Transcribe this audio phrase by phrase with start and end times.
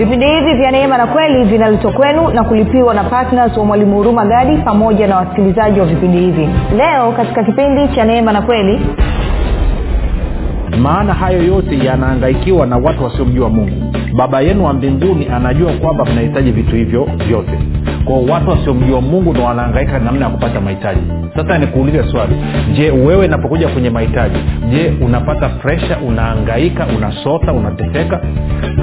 [0.00, 4.24] vipindi hivi vya neema na kweli vinaletwa kwenu na kulipiwa na ptns wa mwalimu huruma
[4.26, 6.48] gadi pamoja na wasikilizaji wa vipindi hivi.
[6.76, 8.80] Leo katika kipindi cha neema na kweli
[10.82, 13.94] maana hayo yote yanaangaikiwa na watu wasiomjua mungu.
[14.16, 17.58] Baba yenu wa mbinguni anajua kwamba mnahitaji vitu hivyo vyote
[18.04, 21.00] kwao watu wasiomjua mungu ndo wanaangaika namna ya kupata mahitaji.
[21.36, 22.36] Sasa nikuulize swali.
[22.72, 24.38] Je wewe inapokuja kwenye mahitaji
[24.70, 28.20] je unapata presha unaangaika unasota unateseka?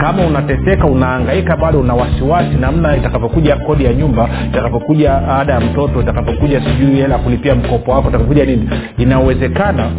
[0.02, 6.02] Kama unateseka unaangaika bado una wasiwasi namna itakapokuja kodi ya nyumba itakapokuja ada ya mtoto
[6.02, 8.70] itakapokuja sijui hela kulipia mkopo wako itakapokuja nini?
[8.98, 9.90] Inawezekana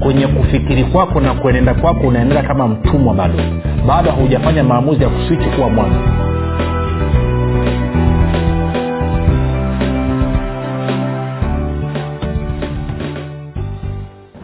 [0.00, 3.34] kwenye kufikiri kwako na kuenenda kwako unaendelea kama mtumwa bado.
[3.88, 5.94] Bado haujafanya maamuzi ya kuswichi kuwa mwana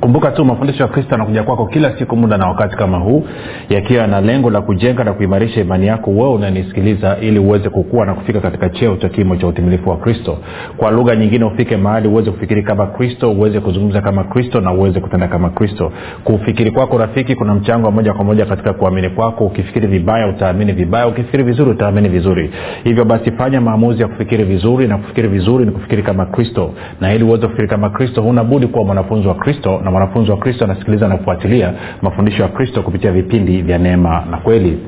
[0.00, 3.24] kumbuka tu mafundisho ya kristo yanakuja kwako kila siku muda na wakati kama huu
[3.68, 8.14] yakiwa yana lengo la kujenga na kuimarisha imani yako wewe unanisikiliza ili uweze kukua na
[8.14, 10.38] kufika katika cheo cha kimo cha utimilifu wa kristo.
[10.76, 15.00] Kwa lugha nyingine ufike mahali uweze kufikiri kama kristo uweze kuzungumza kama kristo na uweze
[15.00, 15.92] kutenda kama kristo.
[16.24, 19.44] Kufikiri kwako rafiki kuna mchango wa moja kwa moja katika kuamini kwako.
[19.46, 21.06] Ukifikiri vibaya utaamini vibaya.
[21.06, 22.50] Ukifikiri vizuri utaamini vizuri.
[22.84, 26.70] Hivyo basi fanya maamuzi ya kufikiri vizuri na kufikiri vizuri ni kufikiri kama kristo.
[27.00, 30.36] Na ili uweze kufikiri kama kristo huna budi kuwa mwanafunzi wa kristo na mwanafunzi wa
[30.36, 31.72] kristo anasikiliza na kufuatilia
[32.02, 34.78] mafundisho ya kristo kupitia vipindi vya neema na kweli.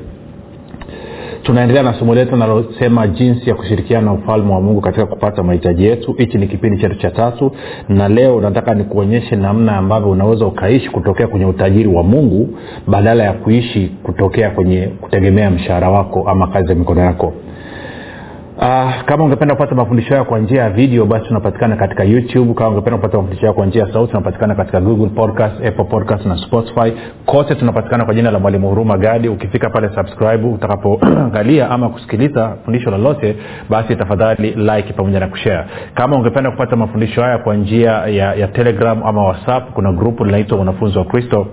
[1.43, 5.85] Tunaendelea na somo letu linalosema jinsi ya kushirikiana na ufalme wa mungu katika kupata mahitaji
[5.85, 6.13] yetu.
[6.13, 7.51] Hichi ni kipindi chetu cha tatu
[7.89, 12.49] na leo nataka nikuonyeshe namna ambavyo unaweza ukaishi kutokea kwenye utajiri wa mungu
[12.87, 17.33] badala ya kuishi kutokea kwenye kutegemea mshahara wako ama kazi ya mikono yako
[18.61, 22.53] Uh, kama ungependa kupata mafundisho hayo kwa njia ya video basi tunapatikana katika youtube.
[22.53, 26.25] Kama ungependa kupata mafundisho hayo kwa njia ya sauti tunapatikana katika google podcast apple podcast
[26.25, 26.93] na spotify.
[27.25, 29.29] Kote tunapatikana kwa jina la mwalimu huruma gadi.
[29.29, 30.47] Ukifika pale subscribe.
[30.47, 33.35] Utakapoangalia ama kusikiliza fundisho lolote
[33.69, 35.65] basi tafadhali like pamoja na kushare.
[35.93, 40.59] Kama ungependa kupata mafundisho haya kwa njia ya, ya telegram ama whatsapp kuna grupu linaitwa
[40.59, 41.47] wanafunzi wa kristo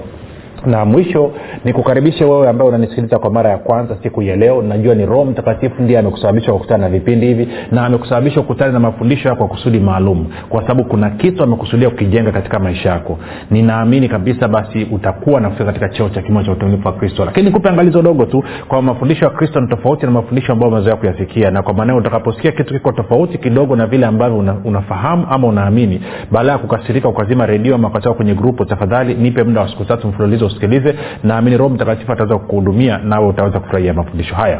[0.65, 1.31] na mwisho
[1.65, 4.61] nikukaribishe wewe ambaye unanisikiliza kwa mara ya kwanza siku ya leo.
[4.61, 9.29] Najua ni roho mtakatifu ndiye amekusababisha kukutana na vipindi hivi na amekusababisha kukutana na mafundisho
[9.29, 13.17] yako kwa kusudi maalum kwa sababu kuna kitu amekusudia kukijenga katika maisha yako.
[13.51, 17.25] Ninaamini kabisa basi utakuwa nafika katika cheo cha kimo cha utumilifu wa kristo.
[17.25, 20.95] Lakini nikupe angalizo dogo tu kwa mafundisho ya kristo ni tofauti na mafundisho ambayo umezoea
[20.95, 21.51] kuyasikia.
[21.51, 26.01] Na kwa maana utakaposikia kitu kiko tofauti kidogo na vile ambavyo una, unafahamu ama unaamini
[26.31, 30.48] baada ya kukasirika ukazima redio ama kwenye grupu tafadhali nipe muda wa siku tatu mfululizo
[30.49, 30.95] usikilize.
[31.23, 34.59] Naamini roho mtakatifu ataweza kukuhudumia nawe utaweza kufurahia mafundisho haya.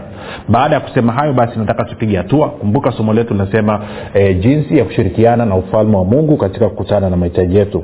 [0.50, 2.50] Baada ya kusema hayo basi nataka tupige hatua.
[2.50, 3.81] Kumbuka somo letu linasema
[4.13, 7.83] e, jinsi ya kushirikiana na ufalme wa mungu katika kukutana na mahitaji yetu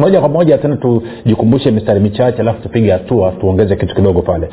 [0.00, 4.48] moja kwa moja tena tujikumbushe mistari michache alafu tupige hatua tuongeze kitu kidogo pale.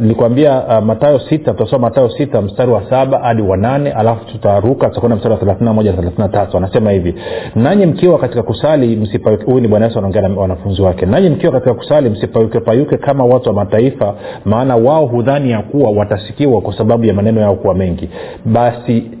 [0.00, 4.24] Nilikwambia uh, uh, matayo sita tutasoma matayo sita mstari wa saba hadi wa nane alafu
[4.24, 6.56] tutaruka tutakwenda mstari wa thelathina moja na tatu.
[6.56, 7.14] Anasema hivi
[7.54, 9.08] nanyi mkiwa katika kusali
[9.46, 11.06] huyu ni bwana yesu anaongea na wanafunzi wake.
[11.06, 14.14] Nanyi mkiwa katika kusali msipayukepayuke kama watu wa mataifa
[14.44, 18.08] maana wao hudhani ya kuwa watasikiwa kwa sababu ya maneno yao kuwa mengi.
[18.44, 19.17] Basi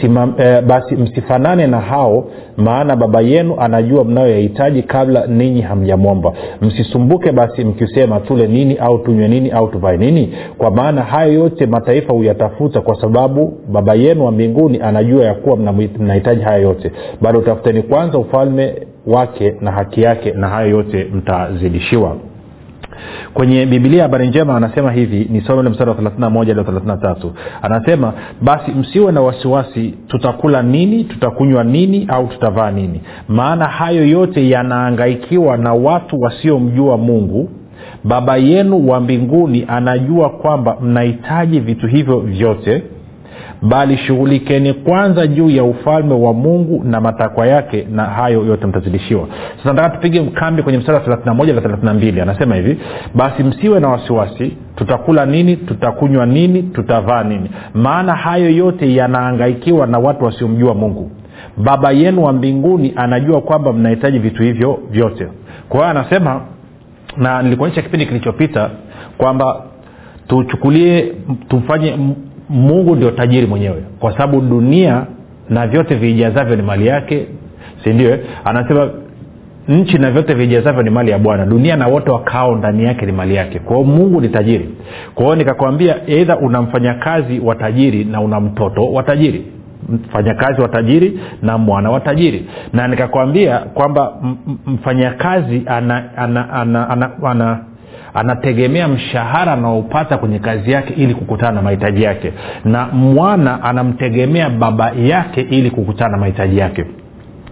[0.00, 2.24] Sima, e, basi msifanane na hao
[2.56, 6.32] maana baba yenu anajua mnayoyahitaji kabla ninyi hamjamwomba.
[6.62, 10.32] Msisumbuke basi mkisema tule nini au tunywe nini au tuvae nini.
[10.58, 15.56] Kwa maana hayo yote mataifa huyatafuta kwa sababu baba yenu wa mbinguni anajua ya kuwa
[15.98, 16.92] mnahitaji haya yote.
[17.20, 18.74] Bado utafuteni kwanza ufalme
[19.06, 22.16] wake na haki yake na hayo yote mtazidishiwa
[23.34, 27.30] kwenye bibilia habari njema anasema hivi nisome le mstari wa 31
[27.62, 28.12] anasema
[28.42, 33.00] basi msiwe na wasiwasi tutakula nini tutakunywa nini au tutavaa nini?
[33.28, 37.50] Maana hayo yote yanaangaikiwa na watu wasiomjua mungu.
[38.04, 42.82] Baba yenu wa mbinguni anajua kwamba mnahitaji vitu hivyo vyote
[43.62, 49.28] bali shughulikeni kwanza juu ya ufalme wa mungu na matakwa yake na hayo yote mtazidishiwa.
[49.56, 51.60] Sasa nataka tupige kambi kwenye mstari wa 31 na
[51.94, 52.78] 32 anasema hivi
[53.14, 57.50] basi msiwe na wasiwasi tutakula nini tutakunywa nini tutavaa nini.
[57.74, 61.10] Maana hayo yote yanaangaikiwa na watu wasiomjua mungu.
[61.56, 65.28] Baba yenu wa mbinguni anajua kwamba mnahitaji vitu hivyo vyote.
[65.68, 66.40] Kwa hiyo anasema
[67.16, 68.70] na nilikuonyesha kipindi kilichopita
[69.18, 69.62] kwamba
[70.28, 71.12] tuchukulie
[71.48, 71.96] tumfanye
[72.48, 73.82] mungu ndio tajiri mwenyewe.
[74.00, 75.06] Kwa sababu dunia
[75.50, 77.26] na vyote viijazavyo ni mali yake
[77.84, 78.90] sindio anasema
[79.68, 81.46] nchi na vyote vijazavyo ni mali ya bwana.
[81.46, 83.58] Dunia na wote wakao ndani yake ni mali yake.
[83.58, 84.68] Kwao mungu ni tajiri.
[85.14, 89.44] Kwao nikakwambia eidha una mfanyakazi wa tajiri na una mtoto wa tajiri.
[89.88, 92.46] Mfanyakazi wa tajiri na mwana wa tajiri.
[92.72, 94.12] Na nikakwambia kwamba
[94.66, 97.58] mfanyakazi ana, ana, ana, ana, ana, ana
[98.14, 102.32] anategemea mshahara anaopata kwenye kazi yake ili kukutana na mahitaji yake.
[102.64, 106.84] Na mwana anamtegemea baba yake ili kukutana na mahitaji yake.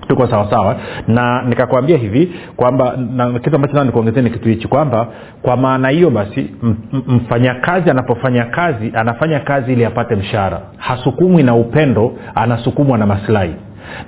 [0.08, 0.76] Tuko sawasawa?
[1.08, 5.08] Na nikakwambia hivi kwamba na kitu ambacho nikuongezea ni kitu hichi kwamba
[5.42, 6.50] kwa maana hiyo basi
[7.06, 10.60] mfanyakazi anapofanya kazi anafanya kazi ili apate mshahara.
[10.76, 13.54] Hasukumwi na upendo anasukumwa na masilahi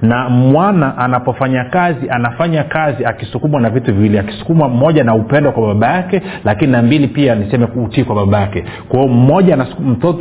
[0.03, 5.67] na mwana anapofanya kazi anafanya kazi akisukumwa na vitu viwili akisukumwa mmoja na upendo kwa
[5.67, 8.65] baba yake lakini na mbili pia niseme utii kwa baba yake.
[8.89, 9.67] Kwao mmoja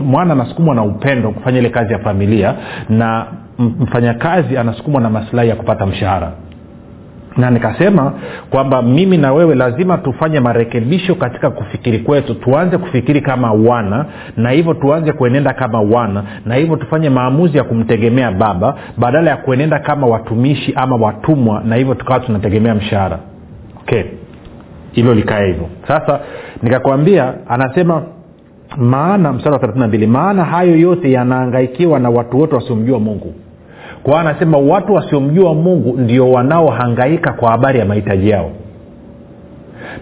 [0.03, 2.53] mwana anasukumwa na upendo kufanya ile kazi ya familia
[2.89, 3.25] na
[3.59, 6.31] mfanyakazi anasukumwa na masilahi ya kupata mshahara
[7.37, 8.13] na nikasema
[8.49, 12.35] kwamba mimi na wewe lazima tufanye marekebisho katika kufikiri kwetu.
[12.35, 14.05] Tuanze kufikiri kama wana
[14.37, 19.37] na hivyo tuanze kuenenda kama wana na hivyo tufanye maamuzi ya kumtegemea baba badala ya
[19.37, 23.19] kuenenda kama watumishi ama watumwa na hivyo tukawa tunategemea mshahara.
[23.81, 24.03] Okay.
[24.91, 25.69] Hilo likae hivyo.
[25.87, 26.19] Sasa
[26.63, 28.03] nikakwambia anasema
[28.77, 33.33] maana mstari wa 32 maana hayo yote yanaangaikiwa na watu wote wasiomjua mungu
[34.07, 38.51] kwao anasema watu wasiomjua mungu ndio wanaohangaika kwa habari ya mahitaji yao.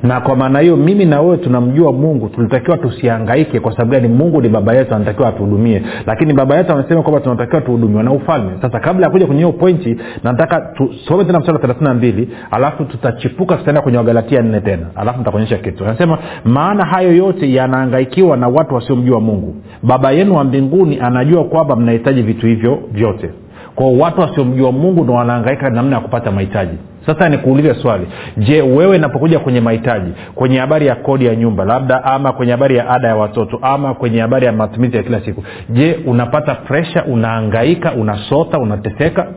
[0.03, 4.07] Na kwa maana hiyo mimi na wewe tunamjua mungu tulitakiwa tusiangaike kwa sababu gani?
[4.07, 5.81] Mungu ni baba yetu anatakiwa atuhudumie.
[6.05, 8.51] Lakini baba yetu amesema kwamba tunatakiwa tuhudumiwa na ufalme.
[8.61, 13.55] Sasa kabla ya kuja kwenye hiyo pointi nataka tusome tena mstari wa mbili alafu tutachipuka
[13.57, 14.85] tutaenda kwenye wagalatia nne tena.
[14.95, 15.85] Alafu nitakuonyesha kitu.
[15.85, 19.55] Anasema maana hayo yote yanaangaikiwa na watu wasiomjua mungu.
[19.83, 23.29] Baba yenu wa mbinguni anajua kwamba mnahitaji vitu hivyo vyote
[23.75, 26.77] kwao watu wasiomjua mungu ndo wanaangaika namna ya kupata mahitaji.
[27.05, 28.07] Sasa nikuulize swali.
[28.37, 32.77] Je wewe inapokuja kwenye mahitaji kwenye habari ya kodi ya nyumba labda ama kwenye habari
[32.77, 37.03] ya ada ya watoto ama kwenye habari ya matumizi ya kila siku je unapata presha
[37.05, 39.27] unaangaika unasota unateseka?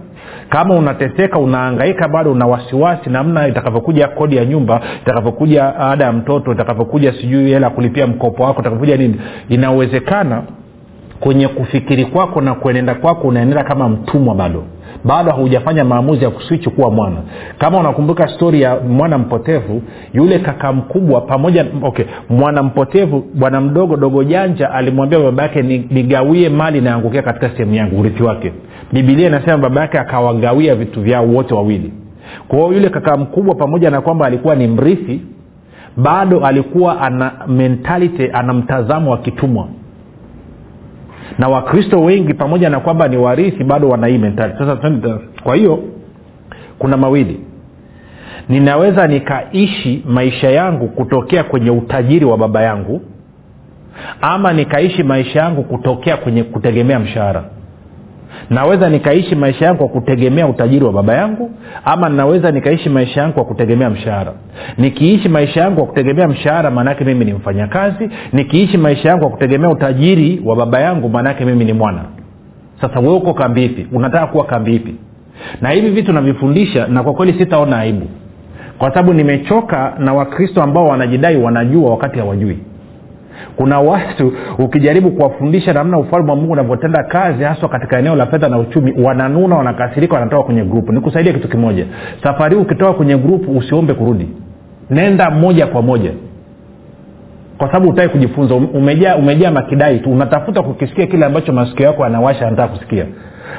[0.49, 6.53] Kama unateseka unaangaika bado una wasiwasi namna itakavyokuja kodi ya nyumba itakavyokuja ada ya mtoto
[6.53, 10.43] itakavyokuja sijui hela kulipia mkopo wako itakavyokuja nini inawezekana
[11.21, 14.65] kwenye kufikiri kwako na kuenenda kwako unaenenda kama mtumwa bado.
[15.05, 17.17] Bado haujafanya maamuzi ya kuswichi kuwa mwana.
[17.59, 19.83] Kama unakumbuka stori ya mwana mpotevu
[20.15, 26.49] yule kaka mkubwa pamoja okay mwana mpotevu bwana mdogo dogo janja alimwambia baba yake nigawie
[26.49, 28.53] mali inayoangukia katika sehemu yangu urithi wake.
[28.93, 31.93] Bibilia inasema baba yake akawagawia vitu vyao wote wawili.
[32.49, 35.21] Kwa hiyo yule kaka mkubwa pamoja na kwamba alikuwa ni mrithi
[35.97, 39.69] bado alikuwa ana mentality ana mtazamo wa kitumwa
[41.39, 45.83] na wakristo wengi pamoja na kwamba ni warithi bado wana hii mentali sasa kwa hiyo
[46.79, 47.41] kuna mawili.
[48.49, 53.03] Ninaweza nikaishi maisha yangu kutokea kwenye utajiri wa baba yangu
[54.21, 57.45] ama nikaishi maisha yangu kutokea kwenye kutegemea mshahara
[58.51, 61.51] naweza nikaishi maisha yangu kwa kutegemea utajiri wa baba yangu
[61.85, 64.33] ama naweza nikaishi maisha yangu kwa kutegemea mshahara.
[64.79, 68.11] Nikiishi maisha yangu kwa kutegemea mshahara maanaake mimi ni mfanyakazi.
[68.33, 72.05] Nikiishi maisha yangu kwa kutegemea utajiri wa baba yangu maanaake mimi ni mwana.
[72.81, 73.87] Sasa we uko kambi ipi?
[73.93, 74.95] Unataka kuwa kambi ipi?
[75.61, 78.07] Na hivi vitu navifundisha na kwa kweli sitaona aibu.
[78.79, 82.59] Kwa sababu nimechoka na wakristo ambao wanajidai wanajua wakati hawajui
[83.57, 88.49] kuna watu ukijaribu kuwafundisha namna ufalme wa mungu unavyotenda kazi haswa katika eneo la fedha
[88.49, 91.87] na uchumi wananuna wanakasirika wanatoka kwenye grupu nikusaidia kitu kimoja.
[92.23, 94.29] Safari hii ukitoka kwenye grupu usiombe kurudi.
[94.91, 96.11] Nenda moja kwa moja.
[97.59, 98.55] Kwa sababu utaki kujifunza.
[98.55, 100.11] Umejaa umejaa makidai tu.
[100.13, 103.07] Unatafuta kukisikia kile ambacho masikio yako yanawasha anataka kusikia.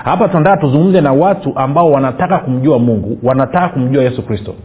[0.03, 4.55] Hapa tunataka tuzungumze na watu ambao wanataka kumjua mungu wanataka kumjua yesu kristo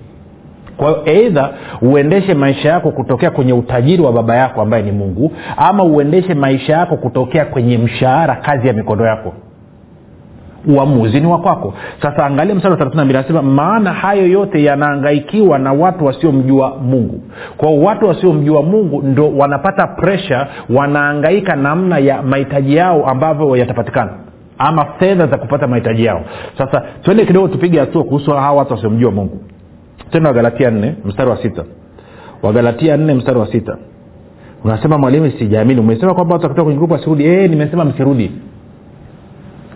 [0.76, 1.50] kwa hiyo eidha
[1.82, 6.72] uendeshe maisha yako kutokea kwenye utajiri wa baba yako ambaye ni mungu ama uendeshe maisha
[6.72, 9.32] yako kutokea kwenye mshahara kazi ya mikono yako.
[10.68, 11.74] Uamuzi ni wa kwako.
[12.02, 17.20] Sasa angalia msara wa 32 anasema maana hayo yote yanaangaikiwa na watu wasiomjua mungu.
[17.56, 24.10] Kwao watu wasiomjua mungu ndo wanapata presha wanaangaika namna ya mahitaji yao ambavyo yatapatikana
[24.58, 26.20] ama fedha za kupata mahitaji yao.
[26.58, 29.40] Sasa twende kidogo tupige hatua kuhusu hawa watu wasiomjua mungu
[30.14, 31.64] tena wagalatia nne mstari wa sita.
[32.42, 33.76] Wagalatia nne mstari wa sita.
[34.64, 35.80] Unasema mwalimu sijaamini.
[35.80, 37.24] Umesema kwamba watu wakitoka kwenye grupu wasirudi.
[37.26, 38.30] Ee, nimesema msirudi.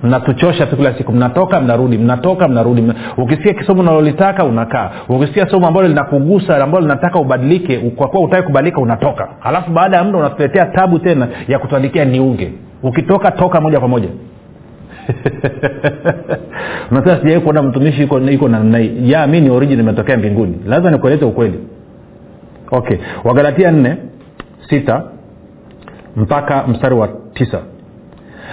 [0.03, 1.13] Mnatuchosha tu kila siku.
[1.13, 1.99] Mnatoka mnarudi.
[1.99, 2.83] Mnatoka mnarudi.
[2.83, 2.95] Mna...
[3.17, 4.91] ukisikia kisomo unalolitaka unakaa.
[5.09, 9.29] Ukisikia somo ambalo linakugusa ambalo linataka ubadilike kwa kuwa utaki kubadilika unatoka.
[9.41, 12.53] Halafu baada ya muda unatuletea tabu tena ya kutuandikia niunge.
[12.83, 14.09] Ukitoka toka moja kwa moja
[16.91, 20.55] unasema sijawai kuona mtumishi iko namna hii ya mi ni origin imetokea mbinguni.
[20.67, 21.59] Lazima nikueleze ukweli.
[22.71, 22.97] Okay.
[23.25, 23.97] Wagalatia nne
[24.71, 25.03] sita
[26.17, 27.61] mpaka mstari wa tisa.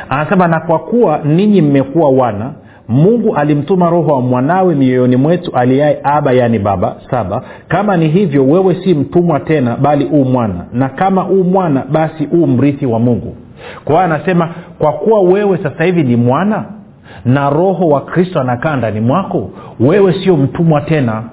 [0.10, 2.54] Anasema na kwa kuwa ninyi mmekuwa wana
[2.88, 7.42] mungu alimtuma roho wa mwanawe mioyoni mwetu aliyaye aba yaani baba saba.
[7.68, 10.66] Kama ni hivyo wewe si mtumwa tena bali uu mwana.
[10.74, 13.36] Na kama uu mwana basi uu mrithi wa mungu
[13.86, 16.66] kwa hiyo anasema kwa kuwa wewe sasa hivi ni mwana
[17.26, 21.24] na roho wa kristo anakaa ndani mwako wewe sio mtumwa tena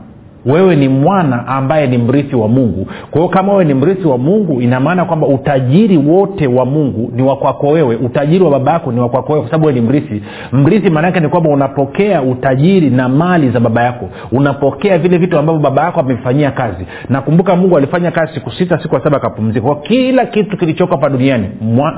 [0.46, 2.86] wewe ni mwana ambaye ni mrithi wa mungu.
[3.10, 7.12] Kwa hiyo kama wewe ni mrithi wa mungu ina maana kwamba utajiri wote wa mungu
[7.16, 7.96] ni wakwako wewe.
[7.96, 10.22] Utajiri wa baba yako ni wakwako wewe kwa sababu wewe ni mrithi.
[10.52, 14.08] Mrithi maanaake ni kwamba unapokea utajiri na mali za baba yako.
[14.32, 16.86] Unapokea vile vitu ambavyo baba yako amefanyia kazi.
[17.08, 19.66] Nakumbuka mungu alifanya kazi siku sita siku ya saba akapumzika.
[19.66, 21.46] Kwa kila kitu kilichoko hapa duniani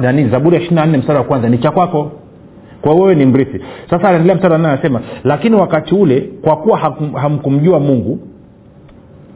[0.01, 2.13] nani zaburi ya ishiri na nne mstari wa kwanza ni cha kwako.
[2.83, 3.61] Kwa wewe ni mrithi.
[3.91, 6.79] Sasa anaendelea mstari anasema lakini wakati ule kwa kuwa
[7.15, 8.19] hamkumjua mungu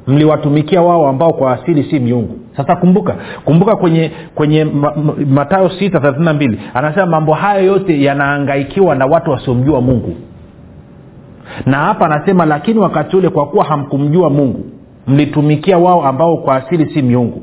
[0.09, 2.39] mliwatumikia wao ambao kwa asili si miungu.
[2.57, 4.65] Sasa kumbuka kumbuka kwenye kwenye
[5.31, 10.15] matayo sita thelathini na mbili anasema mambo hayo yote yanaangaikiwa na watu wasiomjua mungu.
[11.67, 14.65] Na hapa anasema lakini wakati ule kwa kuwa hamkumjua mungu
[15.07, 17.43] mlitumikia wao ambao kwa asili si miungu.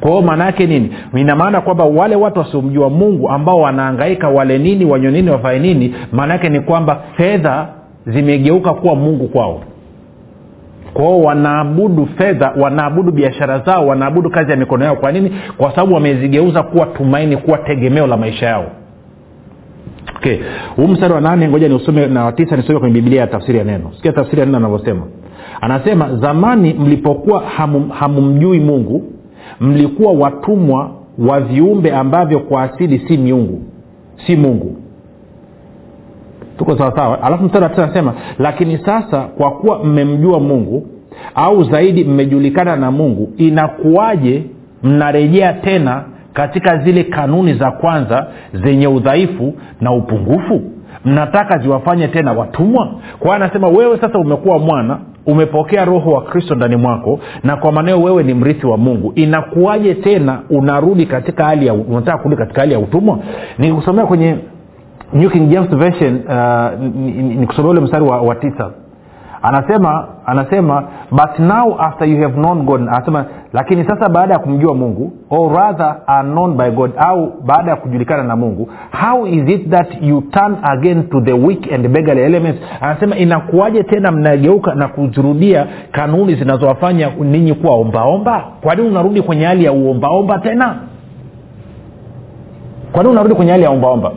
[0.00, 0.90] Kwa hiyo maana yake nini?
[1.16, 5.94] Ina maana kwamba wale watu wasiomjua mungu ambao wanaangaika wale nini wanywe nini wafae nini
[6.12, 7.68] maana yake ni kwamba fedha
[8.06, 9.60] zimegeuka kuwa mungu kwao
[10.98, 14.96] kwao wanaabudu fedha wanaabudu biashara zao wanaabudu kazi ya mikono yao.
[14.96, 15.32] Kwa nini?
[15.56, 18.66] Kwa sababu wamezigeuza kuwa tumaini kuwa tegemeo la maisha yao.
[20.16, 20.38] Okay.
[20.76, 23.90] Huu mstari wa nane ngoja niusome na watisa nisome kwenye biblia ya tafsiri ya neno.
[23.96, 25.02] Sikia tafsiri ya neno anavyosema.
[25.60, 29.04] Anasema zamani mlipokuwa hamu, hamumjui mungu
[29.60, 33.62] mlikuwa watumwa wa viumbe ambavyo kwa asili si miungu
[34.26, 34.76] si mungu
[36.58, 40.86] tuko sawasawa alafu mstari wa anasema lakini sasa kwa kuwa mmemjua mungu
[41.34, 44.44] au zaidi mmejulikana na mungu inakuwaje
[44.82, 48.26] mnarejea tena katika zile kanuni za kwanza
[48.64, 50.62] zenye udhaifu na upungufu?
[51.04, 52.88] Mnataka ziwafanye tena watumwa?
[53.18, 58.02] Kwa anasema wewe sasa umekuwa mwana umepokea roho wa kristo ndani mwako na kwa maneo
[58.02, 59.12] wewe ni mrithi wa mungu.
[59.14, 63.18] Inakuwaje tena unarudi katika hali ya unataka kurudi katika hali ya utumwa?
[63.58, 64.36] Nikusomea kwenye
[65.12, 66.80] new king james version uh,
[67.38, 68.70] nikusomea ule mstari wa, wa tisa.
[69.42, 74.74] Anasema anasema but now after you have known god anasema lakini sasa baada ya kumjua
[74.74, 78.68] mungu or rather are known by god au baada ya kujulikana na mungu
[79.00, 82.60] how is it that you turn again to the weak and beggarly elements?
[82.80, 88.44] Anasema inakuwaje tena mnageuka na kuzirudia kanuni zinazowafanya ninyi kuwa ombaomba?
[88.60, 90.76] Kwa nini unarudi kwenye hali ya uombaomba tena?
[92.92, 94.12] Kwa nini unarudi kwenye hali ya ombaomba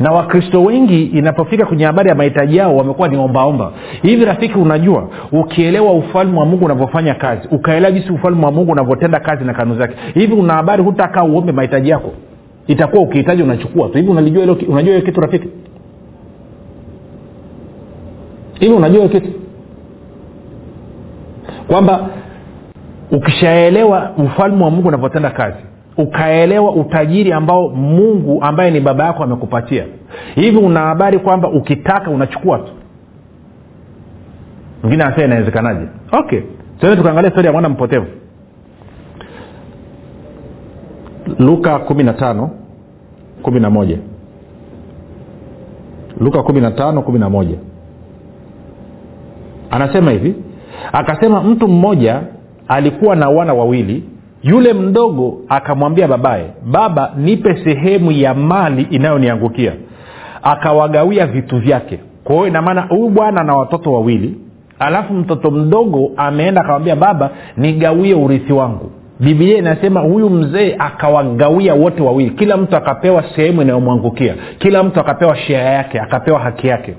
[0.00, 3.72] na wakristo wengi inapofika kwenye habari ya mahitaji yao wamekuwa ni ombaomba.
[4.02, 9.20] Hivi rafiki unajua ukielewa ufalme wa mungu unavyofanya kazi ukaelewa jinsi ufalme wa mungu unavyotenda
[9.20, 12.12] kazi na kanuni zake hivi una habari hutakaa uombe mahitaji yako?
[12.66, 13.94] Itakuwa ukihitaji unachukua tu.
[13.98, 15.48] Hivi unajua hiyo kitu rafiki?
[18.60, 19.30] Hivi unajua hiyo kitu?
[21.68, 22.08] Kwamba
[23.10, 25.56] ukishaelewa ufalme wa mungu unavyotenda kazi
[25.96, 29.84] ukaelewa utajiri ambao mungu ambaye ni baba yako amekupatia.
[30.34, 32.72] Hivi una habari kwamba ukitaka unachukua tu?
[34.82, 35.86] Mwingine anasema inawezekanaje?
[36.12, 36.40] Okay.
[36.80, 38.06] Tuende tukaangalia stori ya mwana mpotevu.
[41.38, 42.50] Luka kumi na tano
[43.42, 43.98] kumi na moja.
[46.20, 47.56] Luka kumi na tano kumi na moja.
[49.70, 50.34] Anasema hivi
[50.92, 52.20] akasema mtu mmoja
[52.68, 54.02] alikuwa na wana wawili
[54.44, 59.72] yule mdogo akamwambia babaye baba nipe sehemu ya mali inayoniangukia.
[60.42, 61.98] Akawagawia vitu vyake.
[62.24, 64.36] Kwa hiyo inamaana huyu bwana na watoto wawili
[64.78, 68.90] alafu mtoto mdogo ameenda akamwambia baba nigawie urithi wangu.
[69.20, 72.30] Bibilia inasema huyu mzee akawagawia wote wawili.
[72.30, 74.34] Kila mtu akapewa sehemu inayomwangukia.
[74.58, 76.94] Kila mtu akapewa shea yake akapewa haki yake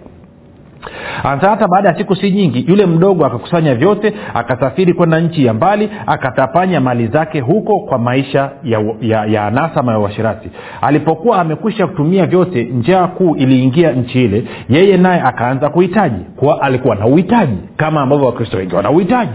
[1.24, 5.54] hata hata baada ya siku si nyingi yule mdogo akakusanya vyote akasafiri kwenda nchi ya
[5.54, 10.50] mbali akatapanya mali zake huko kwa maisha ya, ya, ya anasa ya uashirati
[10.82, 16.96] alipokuwa amekwisha kutumia vyote njaa kuu iliingia nchi ile yeye naye akaanza kuhitaji kuwa alikuwa
[16.96, 19.32] na uhitaji kama ambavyo wakristo wengi wana uhitaji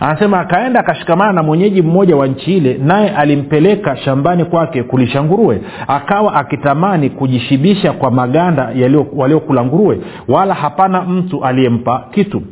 [0.00, 5.60] anasema akaenda akashikamana na mwenyeji mmoja wa nchi ile naye alimpeleka shambani kwake kulisha nguruwe.
[5.88, 8.72] Akawa akitamani kujishibisha kwa maganda
[9.16, 12.42] waliokula nguruwe wala hapana mtu aliyempa kitu.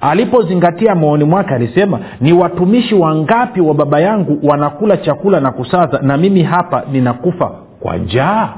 [0.00, 6.16] Alipozingatia maoni mwake alisema ni watumishi wangapi wa baba yangu wanakula chakula na kusaza na
[6.16, 8.48] mimi hapa ninakufa kwa njaa?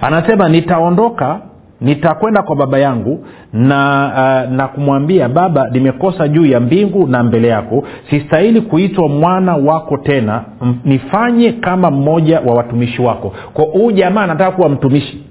[0.00, 1.40] Anasema nitaondoka
[1.80, 7.48] nitakwenda kwa baba yangu na uh, na kumwambia baba nimekosa juu ya mbingu na mbele
[7.48, 7.84] yako.
[8.10, 10.42] Sistahili kuitwa mwana wako tena.
[10.84, 13.32] Nifanye kama mmoja wa watumishi wako.
[13.54, 15.24] Kwa huu jamaa anataka kuwa mtumishi.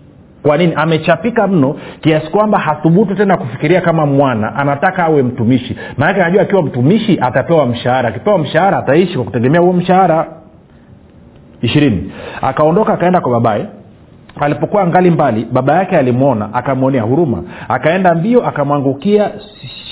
[0.44, 0.74] Kwa nini?
[0.76, 4.56] Amechapika mno kiasi kwamba hathubutu tena kufikiria kama mwana.
[4.56, 5.78] Anataka awe mtumishi.
[5.98, 8.10] Maanake anajua akiwa mtumishi atapewa mshahara.
[8.10, 10.28] Akipewa mshahara ataishi kwa kutegemea huo mshahara.
[11.62, 12.12] Ishirini.
[12.42, 13.66] Akaondoka akaenda kwa babaye
[14.46, 17.44] alipokuwa ngali mbali baba yake alimwona akamwonea huruma.
[17.70, 19.32] Akaenda mbio akamwangukia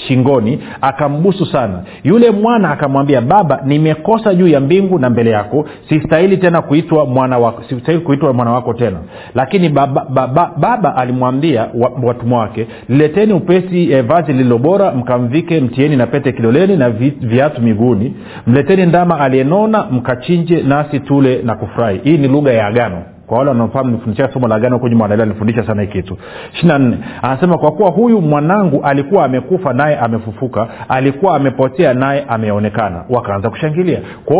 [0.07, 1.79] shingoni akambusu sana.
[2.03, 5.65] Yule mwana akamwambia baba nimekosa juu ya mbingu na mbele yako.
[5.89, 8.97] Sistahili tena kuitwa mwana wako sistahili kuitwa mwana wako tena.
[9.35, 11.67] Lakini baba, baba, baba alimwambia
[12.03, 16.89] watumwa wake lileteni upesi eh, vazi lililobora mkamvike mtieni na pete kidoleni na
[17.21, 18.15] viatu miguuni.
[18.47, 21.99] Mleteni ndama aliyenona mkachinje nasi tule na kufurahi.
[22.03, 25.27] Hii ni lugha ya agano kwa wale wanaofahamu nifundisha somo la gano huko nyuma wanaelewa
[25.29, 26.17] nifundisha sana hii kitu.
[26.53, 33.03] Ishiri nne anasema kwa kuwa huyu mwanangu alikuwa amekufa naye amefufuka alikuwa amepotea naye ameonekana.
[33.09, 33.99] Wakaanza kushangilia.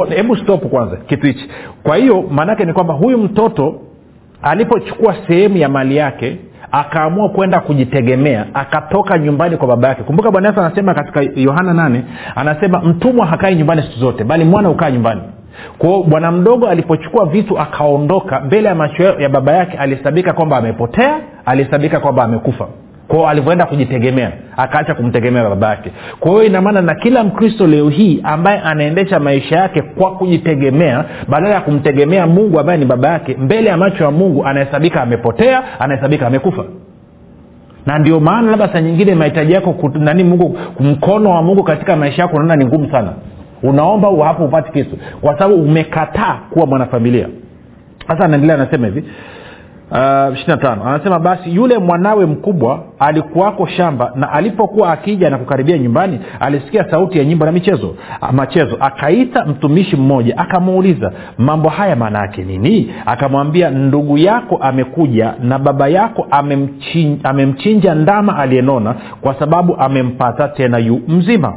[0.10, 1.50] Hebu stop kwanza kitu hichi.
[1.84, 3.76] Kwa hiyo maanaake ni kwamba huyu mtoto
[4.42, 6.38] alipochukua sehemu ya mali yake
[6.72, 10.04] akaamua kwenda kujitegemea akatoka nyumbani kwa baba yake.
[10.04, 12.04] Kumbuka bwana yesu anasema katika yohana nane
[12.36, 15.22] anasema mtumwa hakai nyumbani siku zote bali mwana hukaa nyumbani
[15.78, 21.20] kwao bwana mdogo alipochukua vitu akaondoka mbele ya macho ya baba yake alihesabika kwamba amepotea
[21.46, 22.68] alihesabika kwamba amekufa.
[23.08, 25.92] Kwao alivyoenda kujitegemea akaacha kumtegemea baba yake.
[26.20, 31.54] Kwa hiyo inamaana na kila mkristo leo hii ambaye anaendesha maisha yake kwa kujitegemea badala
[31.54, 36.28] ya kumtegemea mungu ambaye ni baba yake mbele ya macho ya mungu anahesabika amepotea anahesabika
[36.28, 36.64] amekufa.
[37.86, 42.22] Na ndio maana labda saa nyingine mahitaji yako nani mungu mkono wa mungu katika maisha
[42.22, 43.14] yako unaona ni ngumu sana
[43.64, 47.28] unaomba hapo upati kitu kwa sababu umekataa kuwa mwanafamilia.
[48.08, 49.04] Sasa anaendelea anasema hivi
[49.92, 50.84] uh, tano.
[50.86, 57.18] Anasema basi yule mwanawe mkubwa alikuwako shamba na alipokuwa akija na kukaribia nyumbani alisikia sauti
[57.18, 57.96] ya nyimbo na michezo
[58.32, 58.78] machezo.
[58.80, 62.94] Akaita mtumishi mmoja akamuuliza mambo haya maana yake nini?
[63.06, 70.78] Akamwambia ndugu yako amekuja na baba yako amemchinja, amemchinja ndama aliyenona kwa sababu amempata tena
[70.78, 71.54] yu mzima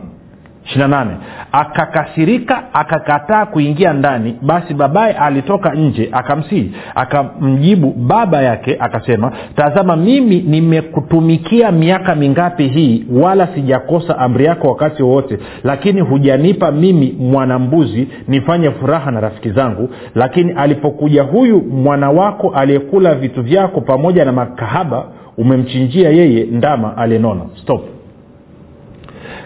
[0.77, 1.07] 28
[1.53, 4.37] akakasirika akakataa kuingia ndani.
[4.43, 13.05] Basi babaye alitoka nje akamsii akamjibu baba yake akasema tazama mimi nimekutumikia miaka mingapi hii
[13.13, 19.89] wala sijakosa amri yako wakati wowote lakini hujanipa mimi mwanambuzi nifanye furaha na rafiki zangu.
[20.15, 25.05] Lakini alipokuja huyu mwana wako aliyekula vitu vyako pamoja na makahaba
[25.39, 27.41] umemchinjia yeye ndama aliyenona.
[27.63, 27.98] Stop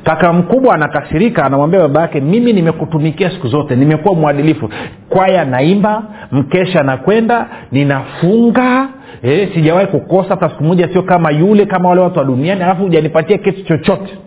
[0.04, 4.68] kaka mkubwa anakasirika anamwambia baba yake mimi nimekutumikia siku zote nimekuwa mwadilifu.
[5.08, 8.88] Kwaya naimba mkesha nakwenda ninafunga
[9.22, 12.82] eh, sijawahi kukosa hata siku moja sio kama yule kama wale watu wa duniani alafu
[12.82, 14.18] hujanipatia kitu chochote.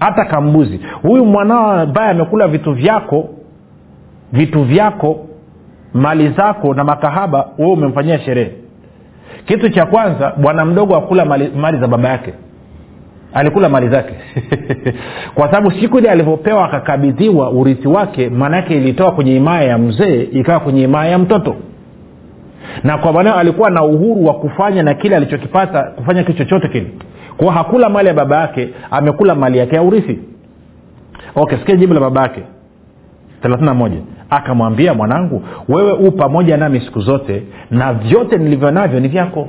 [0.00, 3.28] Hata kambuzi huyu mwanao ambaye amekula vitu vyako
[4.32, 5.26] vitu vyako
[5.94, 8.52] mali zako na makahaba wewe umemfanyia sherehe.
[9.44, 12.32] Kitu cha kwanza bwana mdogo akula mali, mali za baba yake
[13.34, 14.14] alikula mali zake.
[15.34, 20.60] Kwa sababu siku ile alivyopewa akakabidhiwa urithi wake maanaake ilitoka kwenye himaya ya mzee ikawa
[20.60, 21.56] kwenye himaya ya mtoto.
[22.84, 26.86] Na kwa maneo alikuwa na uhuru wa kufanya na kile alichokipata kufanya kitu chochote kile.
[27.36, 30.18] Kwao hakula mali ya baba yake amekula mali yake ya urithi.
[31.34, 32.42] Okay sikia jibu la baba yake.
[33.74, 33.96] Moja.
[34.30, 39.48] Akamwambia mwanangu wewe huu pamoja nami siku zote na vyote nilivyo navyo ni vyako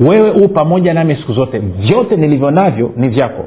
[0.00, 1.58] wewe huu pamoja nami siku zote.
[1.58, 3.44] Vyote nilivyo navyo ni vyako.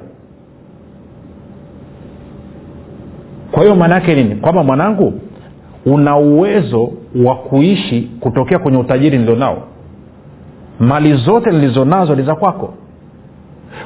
[3.52, 4.36] Kwa hiyo maanaake nini?
[4.36, 5.14] Kwamba mwanangu
[5.86, 6.92] una uwezo
[7.26, 9.64] wa kuishi kutokea kwenye utajiri nilionao.
[10.80, 12.74] Mali zote nilizonazo ni za kwako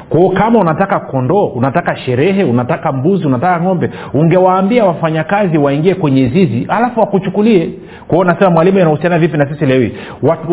[0.09, 6.65] kwao kama unataka kondoo unataka sherehe unataka mbuzi unataka ng'ombe ungewaambia wafanyakazi waingie kwenye zizi
[6.69, 7.69] alafu wakuchukulie.
[8.07, 9.91] Kwao unasema mwalimu inahusiana vipi na sisi leo hii?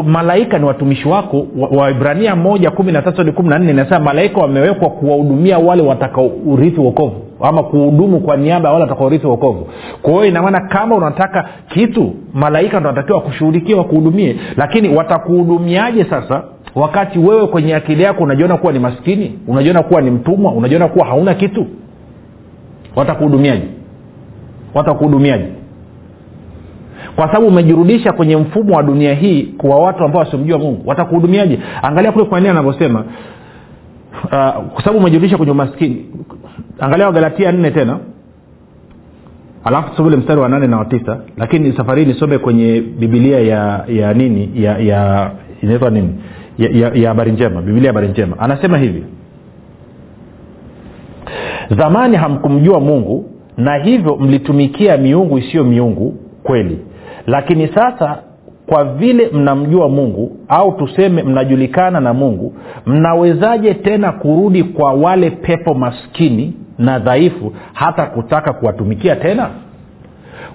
[0.07, 1.47] Malaika ni watumishi wako.
[1.71, 5.83] Waibrania wa moja kumi na tatu hadi kumi na nne inasema malaika wamewekwa kuwahudumia wale
[5.83, 9.69] watakaurithi wokovu ama kuhudumu kwa niaba ya wale watakaorithi wokovu.
[10.03, 14.37] Kwa hiyo inamaana kama unataka kitu malaika ndo anatakiwa wakushughulikia wakuhudumie.
[14.57, 16.43] Lakini watakuhudumiaje sasa
[16.75, 19.39] wakati wewe kwenye akili yako unajiona kuwa ni maskini?
[19.49, 20.53] Unajiona kuwa ni mtumwa?
[20.53, 21.67] Unajiona kuwa hauna kitu?
[22.97, 23.65] Watakuhudumiaje?
[24.75, 25.47] Watakuhudumiaje?
[27.17, 30.83] Kwa sababu umejirudisha kwenye mfumo wa dunia hii kwa watu ambao wasiomjua mungu.
[30.87, 31.59] Watakuhudumiaje?
[31.83, 33.05] Angalia kule kwanini anavyosema
[34.25, 34.31] uh,
[34.73, 36.07] kwa sababu umejirudisha kwenye umaskini
[36.83, 37.99] angalia wagalatia nne tena.
[39.65, 44.51] Alafu tusome mstari wa nane na watisa lakini safari nisome kwenye bibilia ya ya nini?
[44.55, 45.31] Ya ya
[45.63, 46.15] inaitwa nini?
[46.95, 47.63] Ya habari njema.
[47.63, 48.39] Bibilia ya habari njema.
[48.39, 49.05] Anasema hivi.
[51.79, 53.25] Zamani hamkumjua mungu
[53.57, 56.79] na hivyo mlitumikia miungu isiyo miungu kweli.
[57.27, 58.19] Lakini sasa
[58.67, 62.55] kwa vile mnamjua mungu au tuseme mnajulikana na mungu
[62.87, 69.51] mnawezaje tena kurudi kwa wale pepo maskini na dhaifu hata kutaka kuwatumikia tena?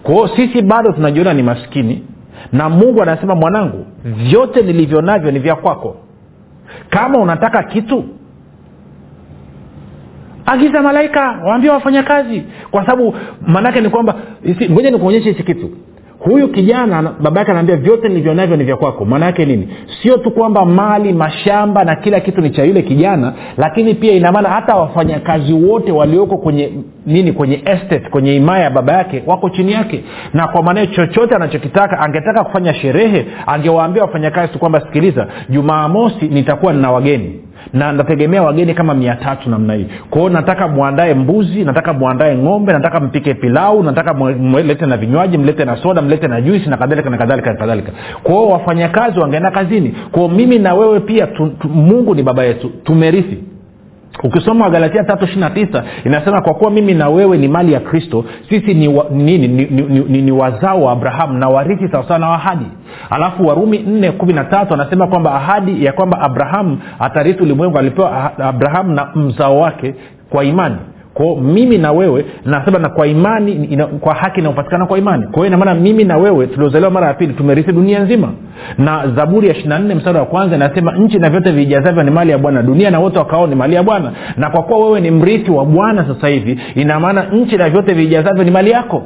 [0.04, 2.04] Kwao sisi bado tunajiona ni maskini
[2.52, 5.96] na mungu anasema mwanangu vyote nilivyo navyo ni vya kwako.
[6.90, 8.04] Kama unataka kitu
[10.46, 13.16] agiza malaika waambia wafanya kazi kwa sababu
[13.48, 14.16] maanaake ni kwamba
[14.72, 15.70] ngoja nikuonyeshe hichi kitu
[16.28, 19.06] huyu kijana baba yake anaambia vyote nilivyo navyo ni vya kwako.
[19.06, 19.68] Maana yake nini?
[20.02, 24.50] Sio tu kwamba mali mashamba na kila kitu ni cha yule kijana lakini pia inamaana
[24.50, 26.72] hata wafanyakazi wote walioko kwenye
[27.06, 30.04] nini kwenye estate kwenye himaya ya baba yake wako chini yake.
[30.34, 36.26] Na kwa maana chochote anachokitaka angetaka kufanya sherehe angewaambia wafanyakazi tu kwamba sikiliza jumaa mosi
[36.28, 37.40] nitakuwa nina wageni
[37.74, 39.88] na nategemea wageni kama mia tatu namna hii.
[40.10, 45.66] Kwao nataka mwandae mbuzi nataka mwandae ng'ombe nataka mpike pilau nataka mlete na vinywaji mlete
[45.66, 47.92] na soda mlete na juisi na kadhalika na kadhalika na kadhalika.
[48.24, 49.96] Kwao wafanyakazi wangeenda kazini.
[50.12, 52.70] Kwao mimi na wewe pia tu, tu, mungu ni baba yetu.
[52.84, 53.38] Tumerithi
[54.24, 55.68] ukisoma wagalatia tatu ishiri
[56.06, 59.48] inasema kwa kuwa mimi na wewe ni mali ya kristo sisi ni, wa, ni, ni,
[59.48, 62.66] ni, ni, ni, ni wazao wa abrahamu na warithi sawasawa na ahadi.
[63.10, 68.12] Alafu warumi nne kumi na tatu anasema kwamba ahadi ya kwamba abrahamu atarithi ulimwengu alipewa
[68.40, 69.96] ah- abrahamu na mzao wake
[70.30, 70.76] kwa imani
[71.18, 75.24] kwao mimi na wewe nasema na kwa imani ina, kwa haki inayopatikana kwa imani.
[75.24, 78.30] Kwa hiyo inamaana mimi na wewe tuliozaliwa mara ya pili tumerithi dunia nzima.
[78.78, 82.32] Na zaburi ya ishiri nne mstari wa kwanza inasema nchi na vyote vijazavyo ni mali
[82.32, 82.64] ya bwana.
[82.64, 84.12] Dunia na wote wakao ni mali ya bwana.
[84.38, 87.94] Na kwa kuwa wewe ni mrithi wa bwana sasa hivi ina maana nchi na vyote
[87.94, 89.04] vijazavyo ni mali yako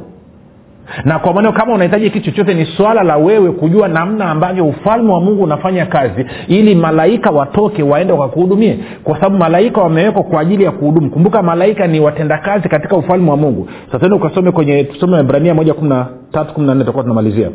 [1.05, 5.13] na kwa maneo kama unahitaji kitu chochote ni swala la wewe kujua namna ambavyo ufalme
[5.13, 8.79] wa mungu unafanya kazi ili malaika watoke waende wakakuhudumie.
[9.03, 11.09] Kwa sababu malaika wamewekwa kwa ajili ya kuhudumu.
[11.09, 13.69] Kumbuka malaika ni watendakazi katika ufalme wa mungu.
[13.85, 17.49] Sasa tende ukasome kwenye tusome ibrania moja kumi na tatu kumi na nne takuwa tunamalizia.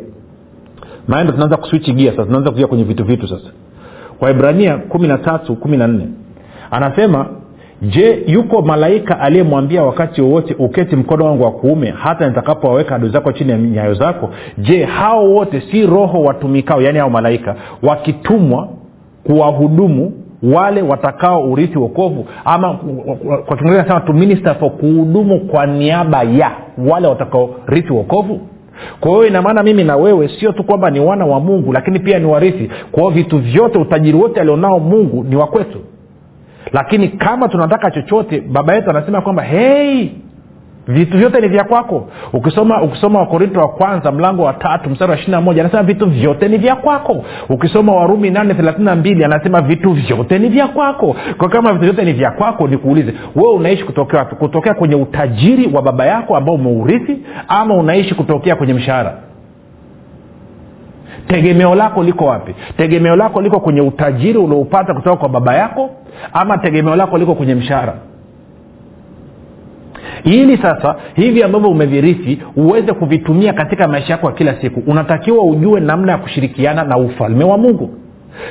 [1.07, 3.47] Maana tunaanza kuswichi gia sasa tunaanza kuja kwenye vitu vitu sasa.
[4.21, 6.07] Waibrania kumi na tatu kumi na nne.
[6.71, 7.25] Anasema
[7.81, 13.31] je yuko malaika aliyemwambia wakati wowote uketi mkono wangu wa kuume hata nitakapowaweka adui zako
[13.31, 14.29] chini ya nyayo zako?
[14.57, 18.67] Je hao wote si roho watumikao yaani hao malaika wakitumwa
[19.23, 20.11] kuwahudumu
[20.43, 22.25] wale watakao urithi wokovu?
[22.45, 22.73] Ama
[23.45, 26.51] kwa kiingereza nasema to minister for kuhudumu kwa niaba ya
[26.89, 28.39] wale watakao rithi wokovu?
[28.99, 32.19] Kwa hiyo inamaana mimi na wewe sio tu kwamba ni wana wa mungu lakini pia
[32.19, 32.69] ni warithi.
[32.91, 35.79] Kwa hiyo vitu vyote utajiri wote alionao mungu ni wa kwetu
[36.73, 40.11] lakini kama tunataka chochote baba yetu anasema kwamba hei
[40.87, 42.07] vitu vyote ni vya kwako.
[42.33, 46.47] Ukisoma ukisoma wakorinto wa kwanza mlango wa tatu mstari wa ishirina moja anasema vitu vyote
[46.47, 47.23] ni vya kwako.
[47.49, 51.15] Ukisoma warumi nane thelathini mbili anasema vitu vyote ni vya kwako.
[51.37, 54.35] Kwa kama vitu vyote ni vya kwako nikuulize wewe unaishi kutokea wapi?
[54.35, 59.13] Kutokea kwenye utajiri wa baba yako ambao umeurithi ama unaishi kutokea kwenye mshahara?
[61.27, 62.55] Tegemeo lako liko wapi?
[62.77, 65.89] Tegemeo lako liko kwenye utajiri ulioupata kutoka kwa baba yako
[66.33, 67.93] ama tegemeo lako liko kwenye mshahara.
[70.23, 75.79] Ili sasa hivi ambavyo umevirithi uweze kuvitumia katika maisha yako ya kila siku unatakiwa ujue
[75.79, 77.89] namna ya kushirikiana na ufalme wa mungu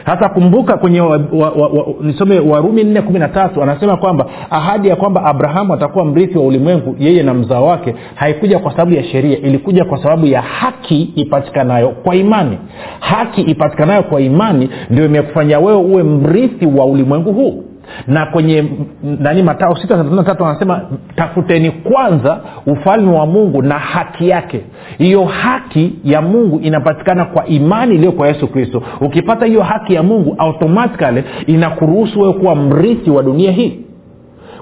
[0.07, 4.27] sasa kumbuka kwenye wa, wa, wa, wa, nisome warumi nne kumi na tatu anasema kwamba
[4.51, 8.95] ahadi ya kwamba abrahamu atakuwa mrithi wa ulimwengu yeye na mzao wake haikuja kwa sababu
[8.95, 12.59] ya sheria ilikuja kwa sababu ya haki ipatikanayo kwa imani.
[13.01, 17.65] Haki ipatikanayo kwa imani ndio imekufanya wewe uwe mrithi wa ulimwengu huu
[18.07, 18.65] na kwenye
[19.03, 20.81] nani matao sita tatu anasema
[21.17, 24.61] tafuteni kwanza ufalme wa mungu na haki yake.
[24.99, 28.83] Hiyo haki ya mungu inapatikana kwa imani iliyo kwa yesu kristo.
[29.01, 33.86] Ukipata hiyo haki ya mungu automatikali inakuruhusu wewe kuwa mrithi wa dunia hii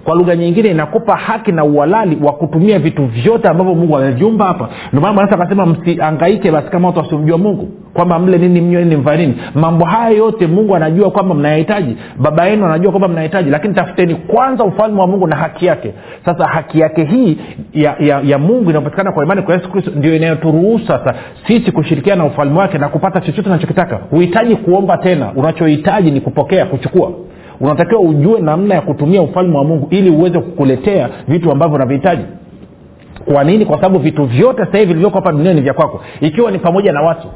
[0.05, 4.69] kwa lugha nyingine inakupa haki na uhalali wa kutumia vitu vyote ambavyo mungu ameviumba hapa.
[4.93, 9.27] Ndomana bwanasa akasema msiangaike basi kama watu wasiomjua mungu kwamba mle nini mnywe nini mfanye
[9.27, 9.39] nini.
[9.55, 11.97] Mambo haya yote mungu anajua kwamba mnayahitaji.
[12.19, 15.93] Baba yenu anajua kwamba mnahitaji lakini tafuteni kwanza ufalme wa mungu na haki yake.
[16.25, 17.39] Sasa haki yake hii
[17.73, 21.15] ya, ya, ya mungu inayopatikana kwa imani kwa yesu kristo ndio inayoturuhusu sasa
[21.47, 25.33] sisi kushirikiana na ufalme wake na kupata chochote unachokitaka huhitaji kuomba tena.
[25.37, 27.13] Unachohitaji ni kupokea kuchukua
[27.61, 32.25] unatakiwa ujue namna ya kutumia ufalme wa mungu ili uweze kukuletea vitu ambavyo unavihitaji.
[33.33, 33.67] Kwa nini?
[33.67, 36.93] Kwa sababu vitu vyote sasa hivi vilivyoko hapa duniani ni vya kwako ikiwa ni pamoja
[36.93, 37.29] na watu.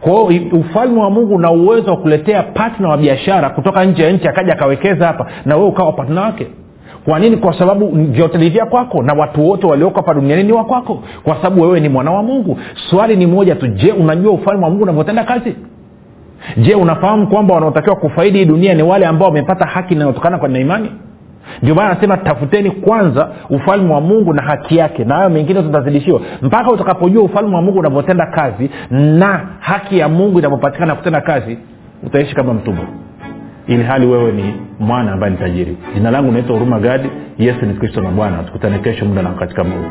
[0.00, 4.12] Kwa hiyo ufalme wa mungu una uwezo wa kuletea patna wa biashara kutoka nje ya
[4.12, 6.46] nchi akaja akawekeza hapa na wewe ukawa patna wake.
[7.04, 7.36] Kwa nini?
[7.36, 11.02] Kwa sababu vyote ni vya kwako na watu wote walioko hapa duniani ni wa kwako.
[11.22, 12.58] Kwa sababu wewe ni mwana wa mungu.
[12.90, 15.54] Swali ni moja tu je unajua ufalme wa mungu unavyotenda kazi
[16.56, 20.92] je unafahamu kwamba wanaotakiwa kufaidi hii dunia ni wale ambao wamepata haki inayotokana na imani?
[21.62, 26.20] Ndio maana anasema tafuteni kwanza ufalme wa mungu na haki yake na hayo mengine tutazidishiwa.
[26.42, 31.58] Mpaka utakapojua ufalme wa mungu unavyotenda kazi na haki ya mungu inavyopatikana kutenda kazi
[32.02, 32.84] utaishi kama mtumwa.
[33.66, 35.76] Ili hali wewe ni mwana ambaye ni tajiri.
[35.94, 37.08] Jina langu naitwa huruma gadi.
[37.38, 38.42] Yesu ni kristo na bwana.
[38.42, 39.90] Tukutane kesho muda na katika mungu